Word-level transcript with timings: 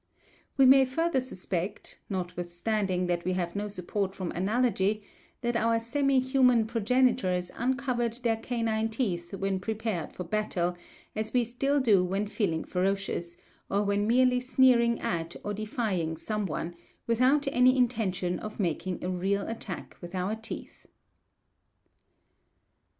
We 0.57 0.65
may 0.65 0.83
further 0.83 1.21
suspect, 1.21 1.99
notwithstanding 2.09 3.05
that 3.05 3.23
we 3.23 3.33
have 3.33 3.55
no 3.55 3.67
support 3.67 4.15
from 4.15 4.31
analogy, 4.31 5.03
that 5.41 5.55
our 5.55 5.77
semi 5.77 6.17
human 6.17 6.65
progenitors 6.65 7.51
uncovered 7.53 8.13
their 8.23 8.37
canine 8.37 8.89
teeth 8.89 9.31
when 9.35 9.59
prepared 9.59 10.11
for 10.11 10.23
battle, 10.23 10.75
as 11.15 11.33
we 11.33 11.43
still 11.43 11.79
do 11.79 12.03
when 12.03 12.25
feeling 12.25 12.63
ferocious, 12.63 13.37
or 13.69 13.83
when 13.83 14.07
merely 14.07 14.39
sneering 14.39 14.99
at 15.01 15.35
or 15.43 15.53
defying 15.53 16.17
some 16.17 16.47
one, 16.47 16.73
without 17.05 17.47
any 17.51 17.77
intention 17.77 18.39
of 18.39 18.59
making 18.59 19.03
a 19.03 19.07
real 19.11 19.47
attack 19.47 19.95
with 20.01 20.15
our 20.15 20.33
teeth. 20.35 20.87